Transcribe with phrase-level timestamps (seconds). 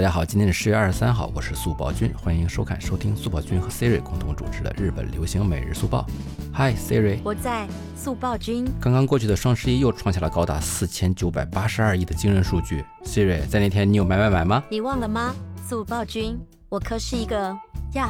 [0.00, 6.06] 大家好，今天是十月二十三号，我是速报君，欢迎收看收听速报君和 Siri 共同主持的日本流行每日速报。
[6.54, 8.66] Hi Siri，我在速报君。
[8.80, 12.82] 刚刚过去的双十一又创下了高达四千九百八十二亿的惊人数据。
[13.04, 14.64] Siri，在那天你有买买买吗？
[14.70, 15.34] 你忘了吗？
[15.68, 16.40] 速报君，
[16.70, 17.54] 我可是一个
[17.92, 18.08] 呀。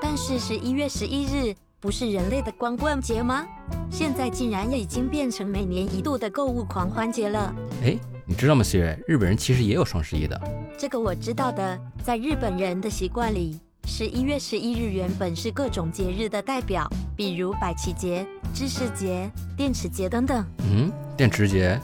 [0.00, 3.46] 但是十一月十一日不是人类的光棍节吗？
[3.92, 7.54] 现在竟然也已经变成每年一度的购物狂欢节了。
[7.84, 7.96] 哎，
[8.30, 8.94] 你知道吗，Siri？
[9.06, 10.38] 日本人其实也有双十一的。
[10.78, 16.86] 这个我知道的，在日本人的习惯里，十一月十一日原本是各种节日的代表，
[17.16, 20.44] 比如百旗节、知识节、电池节等等。
[20.58, 21.80] 嗯，电池节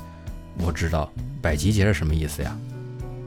[0.58, 2.54] 我知道，百旗节是什么意思呀？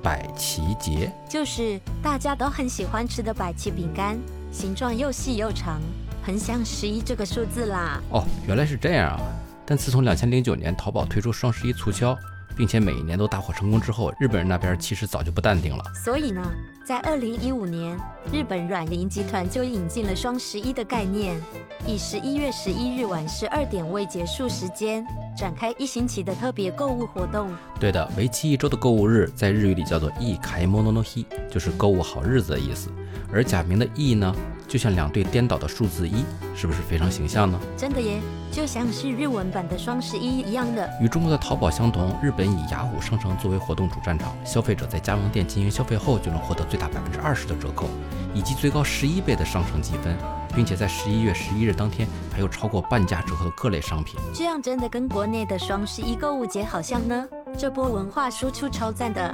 [0.03, 4.15] 百旗节就是大家都很喜欢吃的百奇饼干，
[4.51, 5.81] 形状又细又长，
[6.21, 7.99] 很像十一这个数字啦。
[8.11, 9.19] 哦，原来是这样啊！
[9.65, 12.15] 但自从两千零九年淘宝推出双十一促销。
[12.56, 15.82] 并且每一年都大获成功之后，日本人那边其实早就不淡定了。
[16.04, 16.42] 所以呢，
[16.84, 17.98] 在二零一五年，
[18.32, 21.40] 日本软银集团就引进了双十一的概念，
[21.86, 25.04] 以十一月十一日晚十二点为结束时间，
[25.36, 27.50] 展开一星期的特别购物活动。
[27.80, 32.90] 对的，为期一周的购物日，在日语里叫做“一开モノの日”，就是购物好日子的意思。
[33.31, 34.33] 而假名的“意义”呢？
[34.67, 37.57] 就像两对颠倒的数字一，是不是非常形象呢？
[37.77, 38.19] 真的耶，
[38.51, 40.89] 就像是日文版的双十一一样的。
[41.01, 47.87] 与中国的淘宝相同，日本以雅虎商城作为活动主战场，消费者在加盟店进行消费后，就能获得最大百分之二十的折扣，
[48.33, 50.13] 以及最高十一倍的商城积分，
[50.53, 54.19] 并且在十一月十一日当天，还有超过半价折扣的各类商品。
[54.33, 57.25] 这样真的跟国内的双十一购物节好像呢？
[57.57, 59.33] 这波文化输出超赞的。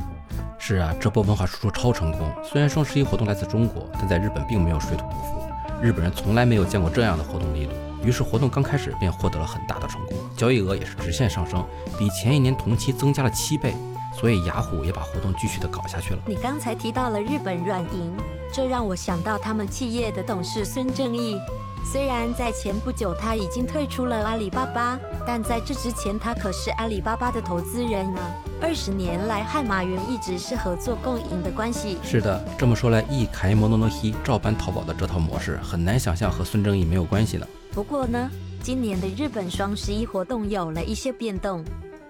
[0.66, 2.32] 是啊，这波文化输出超成功。
[2.42, 5.44] 虽然双十一活动来自中国，但在日本并没有水土不服。
[5.82, 11.62] 日本人从来没有见过这样的活动力度，于是活动刚开始便获得了很大的成功，交易额也是直线上升，
[12.00, 13.76] 比前一年同期增加了七倍。
[14.16, 16.22] 所以雅虎也把活动继续的搞下去了。
[16.26, 18.16] 你刚才提到了日本软银，
[18.54, 21.40] 这让我想到他们企业的董事孙正义。
[21.84, 28.22] 虽然在前不久他已经退出了阿里巴巴，但在这之前他可是阿里巴巴的投资人呢。
[28.62, 31.98] 二十年来，和马云一直是合作共赢的关系。
[32.04, 37.48] 是的，这么说来，一开摩诺诺西照搬淘宝的这套模式，很难想象和孙正义没有关系呢。
[37.72, 38.30] 不过呢，
[38.62, 41.66] 今年的日本双十一活动有了一些变动，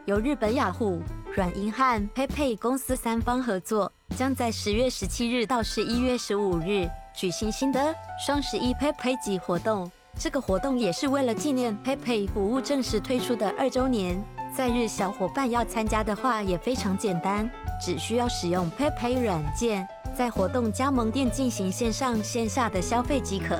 [0.05, 1.01] 由日本雅虎、
[1.35, 6.87] 软银和 PayPay 公司三方合作，将在十月十七日到十一月十五日。
[7.15, 14.23] 举行新的双十一 PayPay 季活动，这个活动也是为了纪念 PayPay 服务正式推出的二周年。
[14.55, 17.49] 在日小伙伴要参加的话也非常简单，
[17.83, 23.59] 只需要使用 PayPay 软件，在活动加盟店进行线上线下的消费即可。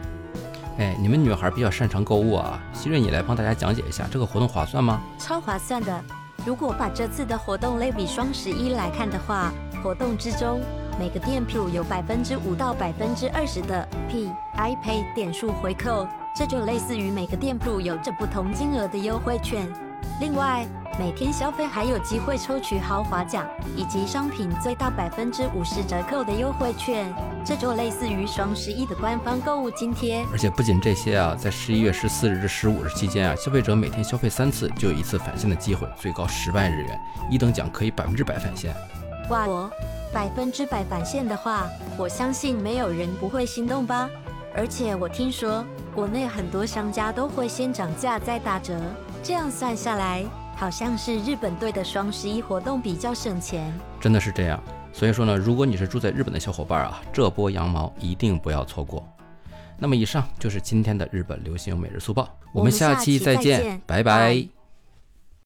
[0.78, 5.01] 哎，你们女孩比较擅长购物啊，希瑞你来帮大家讲解一下这个活动划算吗？
[5.17, 6.03] 超划算的！
[6.45, 10.59] 如果把这次的活动类比双十一来看的话，活动之中。
[10.99, 19.67] 每个店铺有百分之五到百分之二十的 P I Pay 点数回扣，这就类似于每个店铺有着不同金额的优惠券。
[20.19, 20.67] 另外，
[20.99, 27.11] 每天消费还有机会抽取豪华奖以及商品最大百分之五十折扣的优惠券，
[27.43, 30.23] 这就类似于双十一的官方购物津贴。
[30.31, 38.75] 而且不仅这些啊，在十一月十四日至十五日期间啊，消费者每天消费三次就有一次返现的机会，最高十万日元，一等奖可以百分之百返现。
[39.29, 39.71] 哇哦！
[40.13, 41.67] 百分之百返现的话，
[41.97, 44.07] 我相信没有人不会心动吧。
[44.55, 45.65] 而且我听说
[45.95, 48.79] 国内很多商家都会先涨价再打折，
[49.23, 50.23] 这样算下来，
[50.63, 53.69] 好像是日本队的双十一活动比较省钱。
[54.00, 54.63] 真的是这样，
[54.94, 59.06] 所以说呢，如果你是住在日本的小伙伴啊，这波羊毛一定不要错过。
[59.78, 64.62] 那么以上就是今天的日本流行每日速报，我们下期再见，拜拜。